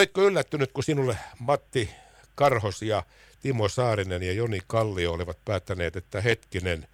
[0.00, 1.16] Oletko yllättynyt, kun sinulle
[1.46, 1.90] Matti
[2.34, 3.02] Karhos ja
[3.42, 6.84] Timo Saarinen ja Joni Kallio olivat päättäneet, että hetkinen,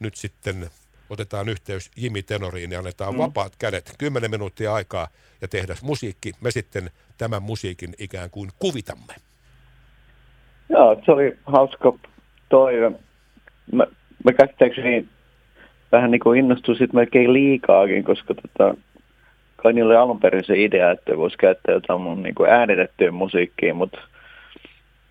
[0.00, 0.66] nyt sitten
[1.10, 3.18] otetaan yhteys Jimi Tenoriin ja annetaan mm.
[3.18, 5.08] vapaat kädet, 10 minuuttia aikaa
[5.40, 6.32] ja tehdä musiikki.
[6.40, 9.14] Me sitten tämän musiikin ikään kuin kuvitamme.
[10.68, 11.92] Joo, se oli hauska
[12.48, 12.90] toive.
[13.72, 13.86] Mä,
[14.24, 15.08] mä käsittääkseni
[15.92, 18.74] vähän niin kuin innostuin sitten melkein liikaakin, koska tota,
[19.62, 23.10] kai niillä oli alun perin se idea, että voisi käyttää jotain mun niin kuin äänitettyä
[23.10, 23.98] musiikkia, mutta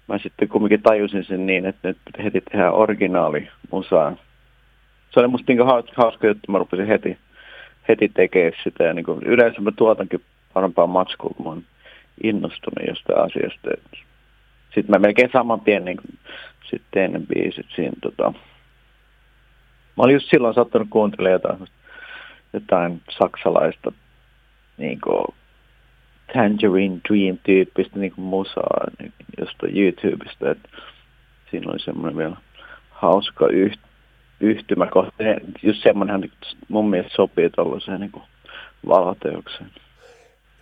[0.07, 4.15] mä sitten kumminkin tajusin sen niin, että nyt heti tehdään originaali musaa.
[5.11, 7.17] Se oli musta niin hauska, hauska juttu, mä rupesin heti,
[7.87, 10.21] heti tekemään sitä ja niin kuin, yleensä mä tuotankin
[10.53, 11.63] parempaa matskua, kun mä oon
[12.23, 13.69] innostunut jostain asiasta.
[14.65, 15.97] Sitten mä melkein saman tien niin
[16.63, 18.33] sitten tein ne biisit siinä tota,
[19.97, 21.69] Mä olin just silloin sattunut kuuntelemaan jotain,
[22.53, 23.91] jotain saksalaista
[24.77, 25.25] niin kuin,
[26.33, 30.51] Tangerine Dream-tyyppistä niin kuin musaa niin, jostain YouTubesta.
[30.51, 30.69] Että
[31.51, 32.37] siinä oli semmoinen vielä
[32.89, 33.79] hauska yht,
[34.39, 35.23] yhtymä kohta.
[35.63, 36.31] Just semmoinen
[36.67, 38.11] mun mielestä sopii tuollaiseen niin
[38.87, 39.71] valoteokseen.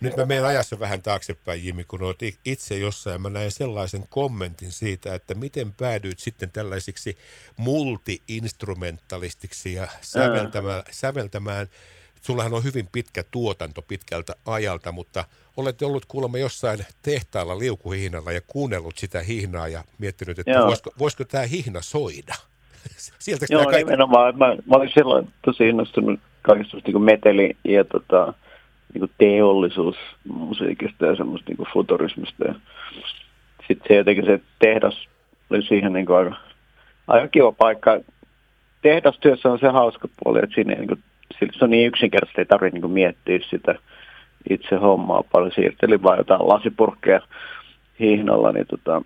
[0.00, 3.22] Nyt mä menen ajassa vähän taaksepäin, Jimi, kun olet itse jossain.
[3.22, 7.18] Mä näin sellaisen kommentin siitä, että miten päädyit sitten tällaisiksi
[7.56, 11.66] multi-instrumentalistiksi ja säveltämään, säveltämään.
[12.20, 15.24] Sullahan on hyvin pitkä tuotanto pitkältä ajalta, mutta
[15.56, 21.24] olet ollut kuulemma jossain tehtaalla liukuhihnalla ja kuunnellut sitä hihnaa ja miettinyt, että voisiko, voisiko
[21.24, 22.34] tämä hihna soida?
[23.18, 23.84] Sieltä Joo, kaikki...
[23.84, 24.38] nimenomaan.
[24.38, 28.34] Mä, mä olin silloin tosi innostunut kaikista niin meteli ja tota,
[28.94, 32.44] niin kuin teollisuusmusiikista ja semmoista niin kuin futurismista.
[32.44, 32.54] Ja
[33.68, 35.08] sitten se jotenkin se tehdas
[35.50, 36.36] oli siihen niin kuin aika,
[37.06, 38.00] aika kiva paikka.
[38.82, 41.02] Tehdastyössä on se hauska puoli, että siinä niin kuin,
[41.58, 43.74] se on niin yksinkertaisesti, ei tarvitse niin miettiä sitä
[44.50, 45.52] itse hommaa paljon.
[45.52, 47.20] Siirtelin vaan jotain lasipurkkeja
[48.00, 49.02] hihnalla, niin tota,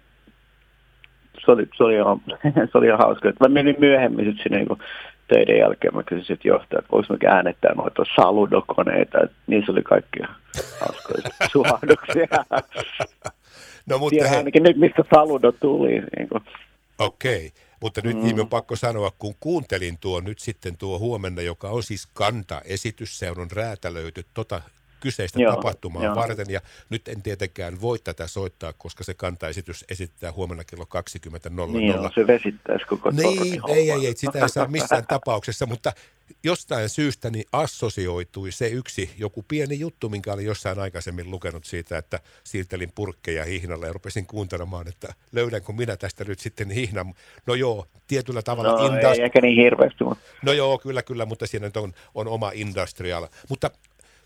[1.44, 2.20] se oli, se oli, ihan,
[2.72, 3.32] se oli ihan hauska.
[3.40, 4.78] Mä menin myöhemmin sitten sinne niin
[5.28, 9.82] töiden jälkeen mä kysyin sitten johtaja, että voiko mä äänettää noita saludokoneita, että niissä oli
[9.82, 10.28] kaikkia
[10.80, 12.26] hauskoja suhahduksia.
[13.90, 14.36] No, mutta Tiedän he...
[14.36, 15.90] ainakin nyt, mistä saludo tuli.
[15.90, 16.28] Niin
[16.98, 17.50] Okei, okay.
[17.84, 18.40] Mutta nyt mm.
[18.40, 23.30] on pakko sanoa, kun kuuntelin tuo nyt sitten tuo huomenna, joka on siis kanta-esitys, se
[23.30, 24.62] on räätälöity tota
[25.04, 26.14] kyseistä joo, tapahtumaa joo.
[26.14, 26.46] varten.
[26.48, 26.60] Ja
[26.90, 31.72] nyt en tietenkään voi tätä soittaa, koska se kantaesitys esittää huomenna kello 20.00.
[31.72, 35.92] Niin joo, se vesittäisi koko Niin, ei, ei, ei, sitä ei saa missään tapauksessa, mutta
[36.44, 41.98] jostain syystä niin assosioitui se yksi joku pieni juttu, minkä olin jossain aikaisemmin lukenut siitä,
[41.98, 47.14] että siirtelin purkkeja hihnalle ja rupesin kuuntelemaan, että löydänkö minä tästä nyt sitten hihnan.
[47.46, 48.70] No joo, tietyllä tavalla.
[48.70, 50.04] No industri- ei ehkä niin hirveästi.
[50.04, 50.24] Mutta...
[50.42, 53.28] No joo, kyllä, kyllä, mutta siinä on, on oma industrial.
[53.48, 53.70] Mutta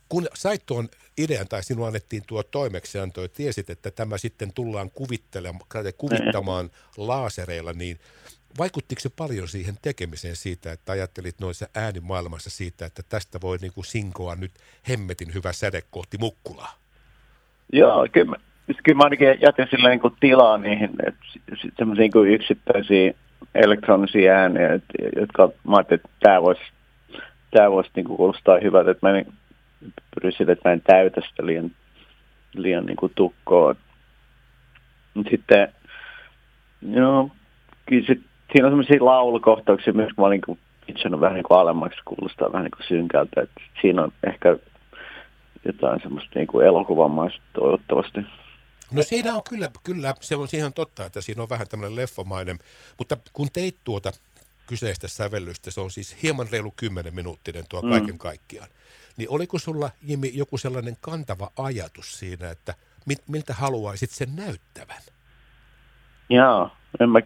[0.09, 0.89] kun sait tuon
[1.19, 4.91] idean tai sinua annettiin tuo toimeksianto ja tiesit, että tämä sitten tullaan
[5.99, 7.99] kuvittamaan laasereilla, niin
[8.59, 13.73] vaikuttiko se paljon siihen tekemiseen siitä, että ajattelit noissa äänimaailmassa siitä, että tästä voi niin
[13.73, 14.53] kuin sinkoa nyt
[14.89, 16.75] hemmetin hyvä säde kohti Mukkulaa?
[17.73, 18.37] Joo, kyllä,
[18.85, 21.25] kyllä mä ainakin jätin sillä niin kuin tilaa niihin, että
[21.79, 23.13] semmoisia niin yksittäisiä
[23.55, 24.81] elektronisia ääniä,
[25.17, 26.63] jotka mä ajattelin, että tämä voisi,
[27.51, 29.33] tämä voisi niin kuin kuulostaa hyvältä, että mä niin
[30.65, 31.71] mä en täytä sitä liian,
[32.55, 33.75] liian niin kuin tukkoa.
[35.31, 35.75] Sitten,
[36.83, 37.31] joo,
[37.87, 38.21] kyllä sit,
[38.53, 40.43] siinä on sellaisia laulukohtauksia myös, kun mä olin
[40.89, 43.41] niin vähän niin kuin alemmaksi, kuulostaa vähän niin kuin synkältä.
[43.41, 44.57] Että siinä on ehkä
[45.65, 48.21] jotain semmoista niin kuin elokuvamaista toivottavasti.
[48.93, 52.59] No siinä on kyllä, kyllä, se on ihan totta, että siinä on vähän tämmöinen leffomainen,
[52.99, 54.13] mutta kun teit tuota
[54.67, 57.91] kyseistä sävellystä, se on siis hieman reilu 10 minuuttinen tuo mm.
[57.91, 58.69] kaiken kaikkiaan.
[59.19, 62.75] Niin oliko sulla, Jimi, joku sellainen kantava ajatus siinä, että
[63.07, 65.03] mit, miltä haluaisit sen näyttävän?
[66.31, 66.71] Joo,
[67.01, 67.21] en mä,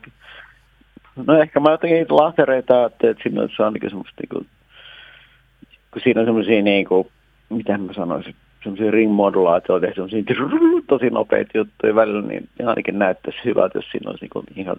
[1.17, 4.47] no ehkä mä jotenkin lasereita että siinä on ainakin semmoista niin kuin,
[5.91, 7.09] kun siinä on semmoisia niin kuin,
[7.49, 10.23] miten mä sanoisin, semmoisia ring-modulaatioita semmoisia
[10.87, 14.77] tosi nopeita juttuja välillä, niin ainakin näyttäisi hyvältä, jos siinä olisi niin kuin ihan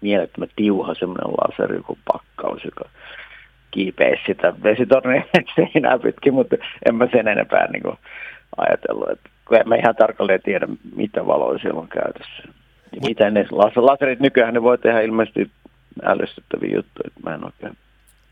[0.00, 2.84] mielettömän tiuha semmoinen laseri, joku pakkaus, joka
[3.70, 5.22] kiipeä sitä vesitornia
[5.56, 6.56] seinää pitkin, mutta
[6.86, 7.98] en mä sen enempää niin kuin
[8.56, 9.10] ajatellut.
[9.10, 12.42] Että, kun en mä ihan tarkalleen tiedä, mitä valoja siellä on käytössä.
[12.92, 13.46] Ja mitä ne
[13.76, 15.50] laserit nykyään ne voi tehdä ilmeisesti
[16.02, 17.76] ällistyttäviä juttuja, että mä en oikein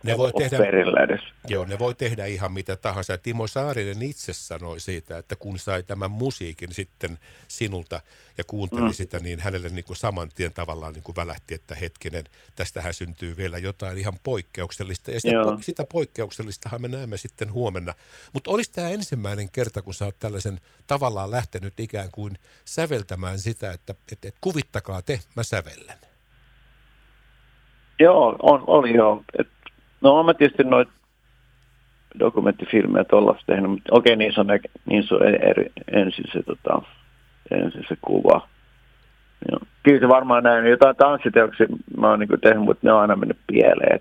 [0.02, 1.20] ne voi tehdä, perillä edes.
[1.48, 3.18] Joo, ne voi tehdä ihan mitä tahansa.
[3.18, 7.18] Timo Saarinen itse sanoi siitä, että kun sai tämän musiikin sitten
[7.48, 8.00] sinulta
[8.38, 8.92] ja kuunteli mm.
[8.92, 12.24] sitä, niin hänelle niin kuin saman tien tavallaan niin kuin välähti, että hetkinen,
[12.56, 15.10] tästähän syntyy vielä jotain ihan poikkeuksellista.
[15.10, 17.94] Ja sitä, po- sitä poikkeuksellistahan me näemme sitten huomenna.
[18.32, 23.72] Mutta olisi tämä ensimmäinen kerta, kun sä oot tällaisen tavallaan lähtenyt ikään kuin säveltämään sitä,
[23.72, 25.98] että et, et, kuvittakaa te, mä sävellen.
[27.98, 29.24] Joo, on, oli joo.
[29.38, 29.48] Et,
[30.00, 30.92] no mä tietysti noita
[32.18, 34.46] dokumenttifilmejä tuollaista tehnyt, mutta okei, okay, niin on,
[34.86, 36.82] niin on eri, ensin, se, tota,
[37.50, 38.48] ensin se kuva.
[39.50, 39.60] Joo.
[39.82, 40.66] Kyllä se varmaan näin.
[40.66, 41.66] Jotain tanssiteoksia
[41.96, 44.00] mä oon niin tehnyt, mutta ne on aina mennyt pieleen.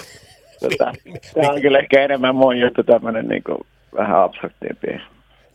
[0.60, 0.92] tota,
[1.34, 3.42] tämä on kyllä ehkä enemmän mun juttu tämmöinen niin
[3.96, 4.86] vähän abstraktiempi.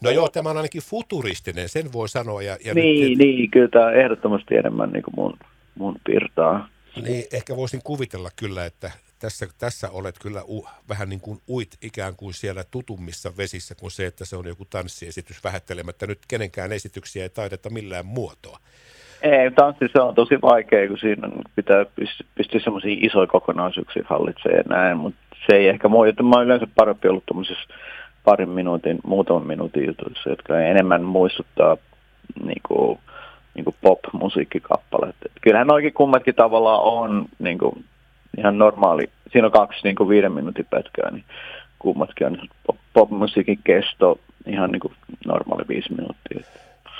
[0.01, 2.41] No joo, tämä on ainakin futuristinen, sen voi sanoa.
[2.41, 3.17] Ja, ja niin, nyt...
[3.17, 5.37] niin, kyllä tämä on ehdottomasti enemmän niin kuin mun,
[5.75, 6.67] mun pirtaa.
[7.03, 8.91] Niin, ehkä voisin kuvitella kyllä, että
[9.23, 13.91] tässä, tässä olet kyllä u, vähän niin kuin uit ikään kuin siellä tutummissa vesissä kuin
[13.91, 16.07] se, että se on joku tanssiesitys vähättelemättä.
[16.07, 18.57] Nyt kenenkään esityksiä ei taideta millään muotoa.
[19.21, 21.85] Ei, tanssi se on tosi vaikea, kun siinä pitää
[22.35, 26.45] pystyä semmoisia isoja kokonaisuuksia hallitsemaan ja näin, mutta se ei ehkä mua, että mä oon
[26.45, 27.73] yleensä parempi ollut tuommoisessa
[28.23, 31.77] parin minuutin, muutaman minuutin jutuissa, jotka enemmän muistuttaa
[32.45, 32.99] niin kuin,
[33.55, 35.15] niin kuin pop-musiikkikappaleet.
[35.41, 37.85] Kyllähän oikein kummatkin tavallaan on niin kuin,
[38.37, 39.09] ihan normaali.
[39.31, 41.25] Siinä on kaksi niin kuin viiden minuutin pätkää, niin
[41.79, 42.37] kummatkin on
[42.93, 44.93] pop-musiikin kesto ihan niin kuin
[45.25, 46.43] normaali viisi minuuttia.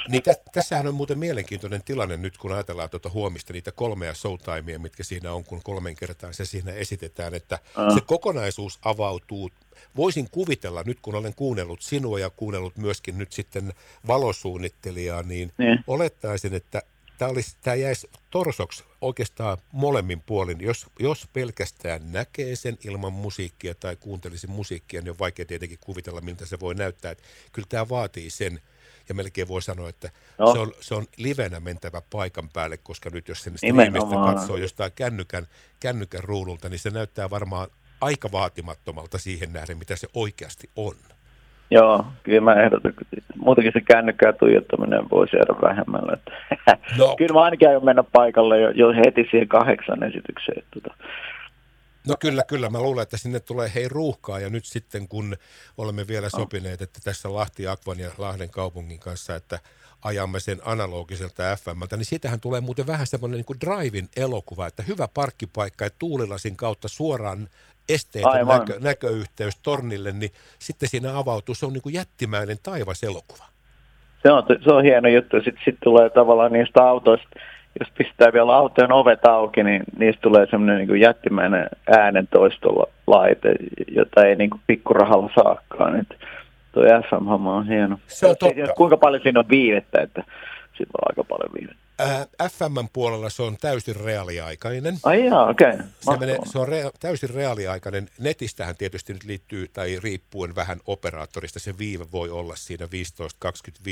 [0.10, 4.80] Niin tä, tässähän on muuten mielenkiintoinen tilanne nyt, kun ajatellaan tuota huomista niitä kolmea showtimea,
[4.80, 7.94] mitkä siinä on, kun kolmen kertaa se siinä esitetään, että uh.
[7.94, 9.50] se kokonaisuus avautuu.
[9.96, 13.74] Voisin kuvitella nyt, kun olen kuunnellut sinua ja kuunnellut myöskin nyt sitten
[14.08, 15.80] valosuunnittelijaa, niin ne.
[15.88, 16.82] olettaisin, että
[17.18, 20.62] tämä, olisi, tämä jäisi torsoksi oikeastaan molemmin puolin.
[20.62, 26.22] Jos, jos pelkästään näkee sen ilman musiikkia tai kuuntelisi musiikkia, niin on vaikea tietenkin kuvitella,
[26.22, 27.12] miltä se voi näyttää.
[27.12, 28.62] Että kyllä tämä vaatii sen,
[29.10, 30.54] ja melkein voi sanoa, että no.
[30.54, 34.92] se, on, se on livenä mentävä paikan päälle, koska nyt jos sen streamistä katsoo jostain
[34.92, 35.48] kännykän,
[35.80, 37.68] kännykän ruudulta, niin se näyttää varmaan
[38.02, 40.96] aika vaatimattomalta siihen nähden, mitä se oikeasti on.
[41.72, 42.94] Joo, kyllä mä ehdotan.
[43.36, 46.18] Muutenkin se kännykkää tuijottaminen voisi jäädä vähemmällä.
[46.98, 47.16] No.
[47.18, 50.64] kyllä mä ainakin aion mennä paikalle jo, jo heti siihen kahdeksan esitykseen.
[50.72, 50.96] Tuota.
[52.08, 52.70] No kyllä, kyllä.
[52.70, 55.36] Mä luulen, että sinne tulee hei ruuhkaa ja nyt sitten kun
[55.78, 59.60] olemme vielä sopineet, että tässä Lahti Akvan ja Lahden kaupungin kanssa, että
[60.04, 64.84] ajamme sen analogiselta FMltä, niin siitähän tulee muuten vähän semmoinen niin kuin drive elokuva, että
[64.84, 67.50] hyvä parkkipaikka ja tuulilasin kautta suoraan
[67.90, 73.46] esteetön näkö, näköyhteys tornille, niin sitten siinä avautuu, se on niin kuin jättimäinen taivaselokuva.
[74.24, 75.38] Se on, se on hieno juttu.
[75.38, 77.28] Sitten sit tulee tavallaan niistä autoista,
[77.80, 81.70] jos pistää vielä autojen ovet auki, niin niistä tulee semmoinen niin jättimäinen
[82.00, 83.56] äänentoistolla laite,
[83.88, 86.00] jota ei niin kuin pikkurahalla saakaan.
[86.00, 86.16] Että
[86.72, 88.00] tuo FM-homma on hieno.
[88.08, 88.74] Se on totta.
[88.78, 90.24] Kuinka paljon siinä on viivettä, että
[90.78, 91.84] siinä on aika paljon viivettä.
[92.02, 94.98] Äh, FMn puolella se on täysin reaaliaikainen.
[95.04, 95.70] Ai jaa, okei.
[95.70, 95.86] Okay.
[96.00, 98.10] Se, menee, se on rea- täysin reaaliaikainen.
[98.20, 102.90] Netistähän tietysti nyt liittyy, tai riippuen vähän operaattorista, se viive voi olla siinä 15-25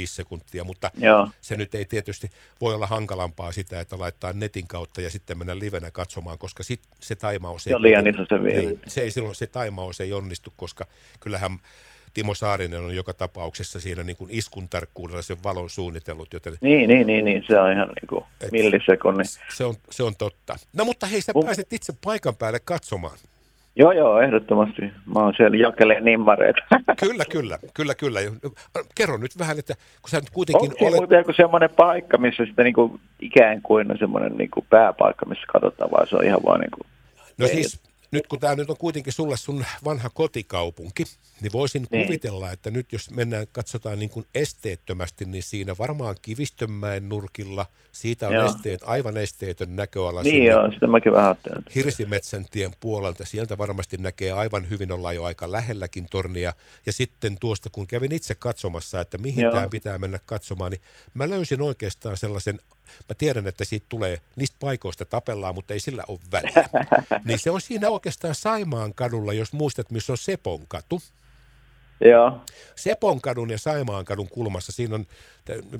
[0.06, 1.30] sekuntia, mutta Joo.
[1.42, 2.30] se nyt ei tietysti
[2.62, 6.81] voi olla hankalampaa sitä, että laittaa netin kautta ja sitten mennä livenä katsomaan, koska sit
[7.00, 7.72] se taimaus ei...
[7.72, 8.78] Se on liian iso se viive.
[8.88, 10.86] Se, ei, silloin se taimaus ei onnistu, koska
[11.19, 11.60] kyllähän
[12.13, 16.33] Timo Saarinen on joka tapauksessa siinä niin kuin iskun tarkkuudella sen valon suunnitellut.
[16.33, 19.23] Joten, niin, niin, niin, niin, se on ihan niin kuin millisekonni.
[19.55, 20.55] Se on, se on totta.
[20.73, 23.17] No mutta hei, sä pääset itse paikan päälle katsomaan.
[23.75, 24.81] Joo, joo, ehdottomasti.
[24.81, 26.55] Mä oon siellä jakeleen nimmareet.
[26.99, 28.19] Kyllä, kyllä, kyllä, kyllä.
[28.95, 31.11] Kerro nyt vähän, että kun sä nyt kuitenkin Onko olet...
[31.11, 35.44] joku semmoinen paikka, missä sitten niin kuin ikään kuin on semmoinen niin kuin pääpaikka, missä
[35.53, 36.87] katsotaan, vai se on ihan vaan niin kuin...
[37.37, 41.03] No siis nyt kun tämä nyt on kuitenkin sulle sun vanha kotikaupunki,
[41.41, 42.06] niin voisin niin.
[42.06, 48.27] kuvitella, että nyt jos mennään, katsotaan niin kuin esteettömästi, niin siinä varmaan Kivistönmäen nurkilla, siitä
[48.27, 48.45] on joo.
[48.45, 50.23] esteet, aivan esteetön näköala.
[50.23, 51.63] Niin joo, sitä mäkin vähän ajattelen.
[51.75, 56.53] Hirsimetsän tien puolelta, sieltä varmasti näkee aivan hyvin, olla jo aika lähelläkin tornia.
[56.85, 60.81] Ja sitten tuosta, kun kävin itse katsomassa, että mihin tämä pitää mennä katsomaan, niin
[61.13, 62.59] mä löysin oikeastaan sellaisen
[63.10, 66.69] Mä tiedän, että siitä tulee, niistä paikoista tapellaan, mutta ei sillä ole väliä.
[67.26, 71.02] niin se on siinä oikeastaan Saimaan kadulla, jos muistat, missä on Sepon katu.
[72.06, 72.42] Joo.
[72.76, 75.06] Seponkadun ja Saimaankadun kulmassa, siinä on,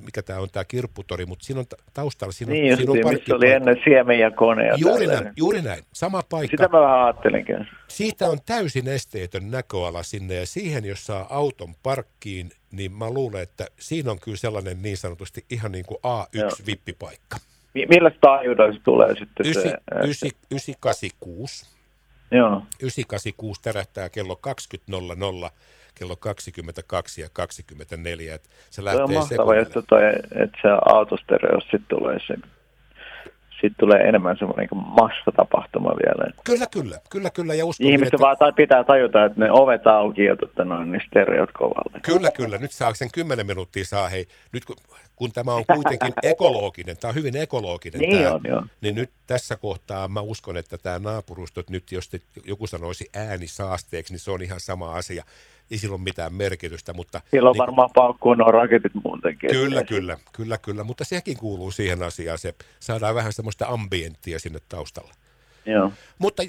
[0.06, 3.36] mikä tämä on tämä kirpputori, mutta siinä on taustalla, siinä on, niin, siinä on missä
[3.36, 4.74] oli ennen siemen ja koneja.
[4.78, 6.58] Juuri näin, juuri näin, sama paikka.
[6.58, 7.68] Sitä mä vähän ajattelinkin.
[7.88, 13.42] Siitä on täysin esteetön näköala sinne ja siihen, jos saa auton parkkiin, niin mä luulen,
[13.42, 17.38] että siinä on kyllä sellainen niin sanotusti ihan niin kuin A1-vippipaikka.
[17.74, 19.78] Millä taajuudella se tulee sitten 9, se?
[19.96, 21.66] 9, 986.
[22.32, 22.64] Joo.
[22.82, 24.40] 986 tärähtää kello
[25.46, 25.50] 20.00,
[25.96, 28.36] kello 22 ja 24.
[28.36, 29.60] Et se Se on lähtee mahtava sekunnille.
[29.60, 30.02] juttu toi,
[30.44, 32.34] että se autostereos sitten tulee se,
[33.62, 36.32] sitten tulee enemmän semmoinen niin massatapahtuma vielä.
[36.44, 37.54] Kyllä, kyllä, kyllä, kyllä.
[37.54, 38.24] Ja uskon, Ihmiset että...
[38.24, 42.00] vaan tai pitää tajuta, että ne ovet auki ja totta noin, niin stereot kovalle.
[42.02, 42.58] Kyllä, kyllä.
[42.58, 44.10] Nyt saa sen 10 minuuttia saa.
[44.10, 44.76] Hei, nyt kun,
[45.16, 48.64] kun tämä on kuitenkin ekologinen, tämä on hyvin ekologinen Niin tämä, on, joo.
[48.82, 54.14] niin nyt tässä kohtaa mä uskon, että tämä naapurustot nyt, jos te, joku sanoisi äänisaasteeksi,
[54.14, 55.24] niin se on ihan sama asia.
[55.72, 57.22] Ei sillä ole mitään merkitystä, mutta...
[57.32, 59.50] Silloin niin- varmaan paukkuu nuo raketit muutenkin.
[59.50, 62.38] Kyllä, kyllä, kyllä, kyllä, mutta sekin kuuluu siihen asiaan.
[62.38, 65.14] Se saadaan vähän semmoista ambienttia sinne taustalle.
[65.66, 65.92] Joo.
[66.20, 66.44] Mutta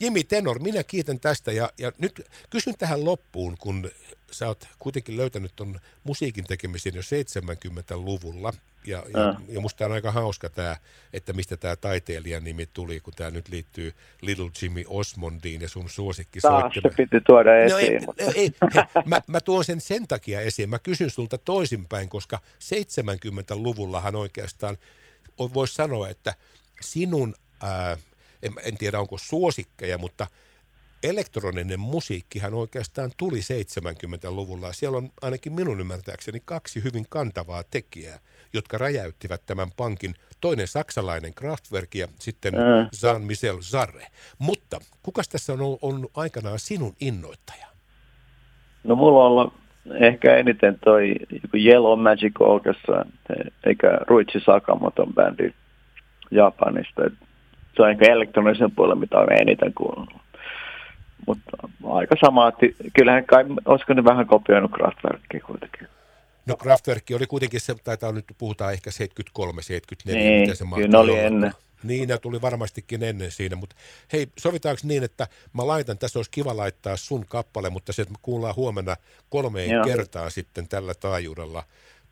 [0.00, 3.90] Jimi Tenor, minä kiitän tästä ja, ja nyt kysyn tähän loppuun, kun
[4.30, 8.52] sä oot kuitenkin löytänyt ton musiikin tekemisen jo 70-luvulla.
[8.86, 9.36] Ja, ja, Äh.
[9.48, 10.76] ja musta on aika hauska tämä,
[11.12, 13.92] että mistä tämä taiteilijan nimi tuli, kun tämä nyt liittyy
[14.22, 17.92] Little Jimmy Osmondiin ja sun suosikki Taas se piti tuoda No esiin.
[17.92, 18.50] ei, mutta- ei, hei,
[19.04, 20.70] mä, mä tuon sen sen takia esiin.
[20.70, 24.76] Mä kysyn sulta toisinpäin, koska 70-luvullahan oikeastaan
[25.54, 26.34] voisi sanoa, että
[26.80, 27.96] sinun, ää,
[28.42, 30.26] en, en tiedä onko suosikkeja, mutta
[31.02, 34.72] elektroninen musiikkihan oikeastaan tuli 70-luvulla.
[34.72, 38.18] Siellä on ainakin minun ymmärtääkseni kaksi hyvin kantavaa tekijää,
[38.52, 40.14] jotka räjäyttivät tämän pankin.
[40.40, 42.54] Toinen saksalainen Kraftwerk ja sitten.
[43.02, 44.06] Jean-Michel Jarre.
[44.38, 47.66] Mutta kukas tässä on ollut- on aikanaan sinun innoittaja?
[48.84, 49.54] No mulla on ollut
[50.00, 51.14] ehkä eniten toi
[51.54, 53.04] Yellow Magic Orchestra,
[53.66, 55.54] eikä Ruichi Sakamoton bändi
[56.30, 57.04] Japanista.
[57.06, 57.12] Et
[57.80, 60.08] Se on ehkä elektronisen puolella, mitä on eniten kuullut.
[61.26, 61.50] Mutta
[61.84, 65.88] aika sama, että kyllähän kai, olisiko ne vähän kopioinut Kraftwerkia kuitenkin.
[66.46, 70.88] No Kraftwerk oli kuitenkin se, taitaa nyt puhutaan ehkä 73, 74, Niin, mitä se kyllä
[70.88, 71.20] ne oli olla.
[71.22, 71.52] ennen.
[71.82, 73.76] Niin, ne tuli varmastikin ennen siinä, mutta
[74.12, 78.12] hei, sovitaanko niin, että mä laitan, tässä olisi kiva laittaa sun kappale, mutta se, että
[78.12, 78.96] me kuullaan huomenna
[79.28, 79.84] kolmeen Joo.
[79.84, 81.62] kertaan sitten tällä taajuudella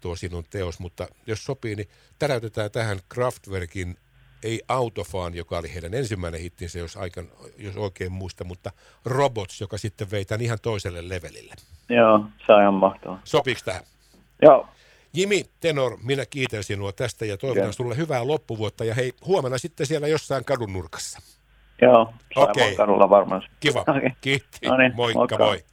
[0.00, 3.96] tuo sinun teos, mutta jos sopii, niin täräytetään tähän Kraftwerkin
[4.42, 7.28] ei Autofaan, joka oli heidän ensimmäinen hittinsä, jos, aikan,
[7.58, 8.70] jos oikein muista, mutta
[9.04, 11.54] Robots, joka sitten vei tämän ihan toiselle levelille.
[11.88, 13.20] Joo, se on ihan mahtavaa.
[13.24, 13.82] Sopiiko tähän?
[14.42, 14.68] Joo,
[15.14, 17.72] Jimi Tenor, minä kiitän sinua tästä ja toivotan Joo.
[17.72, 21.18] sinulle hyvää loppuvuotta ja hei, huomenna sitten siellä jossain kadun nurkassa.
[21.82, 22.54] joo, Okei.
[22.62, 23.42] Saimon kadulla varmaan.
[23.60, 23.80] Kiva.
[23.96, 24.10] Okei.
[24.20, 24.66] Kiitti.
[24.66, 25.38] No niin, Moikka moikka.
[25.38, 25.64] moi.